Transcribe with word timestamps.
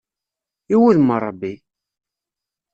I 0.73 0.75
wuddem 0.79 1.09
n 1.15 1.19
Ṛebbi! 1.25 1.53